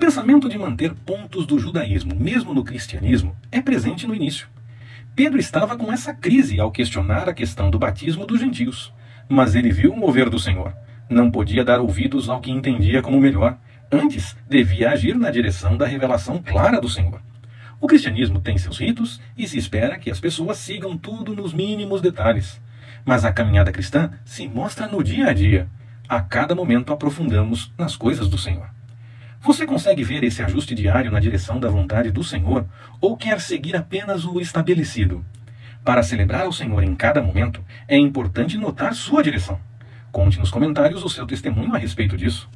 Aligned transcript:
pensamento 0.00 0.48
de 0.48 0.58
manter 0.58 0.94
pontos 0.94 1.44
do 1.44 1.58
judaísmo, 1.58 2.16
mesmo 2.18 2.54
no 2.54 2.64
cristianismo, 2.64 3.36
é 3.52 3.60
presente 3.60 4.06
no 4.06 4.14
início. 4.14 4.48
Pedro 5.14 5.38
estava 5.38 5.76
com 5.76 5.92
essa 5.92 6.14
crise 6.14 6.58
ao 6.58 6.72
questionar 6.72 7.28
a 7.28 7.34
questão 7.34 7.70
do 7.70 7.78
batismo 7.78 8.24
dos 8.24 8.40
gentios. 8.40 8.94
Mas 9.28 9.54
ele 9.54 9.70
viu 9.70 9.92
o 9.92 9.96
mover 9.96 10.30
do 10.30 10.38
Senhor. 10.38 10.74
Não 11.08 11.30
podia 11.30 11.62
dar 11.62 11.80
ouvidos 11.80 12.30
ao 12.30 12.40
que 12.40 12.50
entendia 12.50 13.02
como 13.02 13.20
melhor. 13.20 13.58
Antes, 13.92 14.34
devia 14.48 14.90
agir 14.90 15.14
na 15.16 15.30
direção 15.30 15.76
da 15.76 15.86
revelação 15.86 16.42
clara 16.42 16.80
do 16.80 16.88
Senhor. 16.88 17.20
O 17.78 17.86
cristianismo 17.86 18.40
tem 18.40 18.56
seus 18.56 18.78
ritos 18.78 19.20
e 19.36 19.46
se 19.46 19.58
espera 19.58 19.98
que 19.98 20.10
as 20.10 20.18
pessoas 20.18 20.56
sigam 20.56 20.96
tudo 20.96 21.36
nos 21.36 21.52
mínimos 21.52 22.00
detalhes. 22.00 22.58
Mas 23.04 23.26
a 23.26 23.32
caminhada 23.32 23.70
cristã 23.70 24.10
se 24.24 24.48
mostra 24.48 24.86
no 24.86 25.04
dia 25.04 25.28
a 25.28 25.32
dia. 25.34 25.68
A 26.08 26.22
cada 26.22 26.54
momento 26.54 26.90
aprofundamos 26.90 27.70
nas 27.76 27.96
coisas 27.96 28.28
do 28.28 28.38
Senhor. 28.38 28.79
Você 29.42 29.66
consegue 29.66 30.04
ver 30.04 30.22
esse 30.22 30.42
ajuste 30.42 30.74
diário 30.74 31.10
na 31.10 31.18
direção 31.18 31.58
da 31.58 31.70
vontade 31.70 32.10
do 32.10 32.22
Senhor 32.22 32.66
ou 33.00 33.16
quer 33.16 33.40
seguir 33.40 33.74
apenas 33.74 34.26
o 34.26 34.38
estabelecido? 34.38 35.24
Para 35.82 36.02
celebrar 36.02 36.46
o 36.46 36.52
Senhor 36.52 36.82
em 36.82 36.94
cada 36.94 37.22
momento, 37.22 37.64
é 37.88 37.96
importante 37.96 38.58
notar 38.58 38.94
sua 38.94 39.22
direção. 39.22 39.58
Conte 40.12 40.38
nos 40.38 40.50
comentários 40.50 41.02
o 41.02 41.08
seu 41.08 41.26
testemunho 41.26 41.74
a 41.74 41.78
respeito 41.78 42.18
disso. 42.18 42.50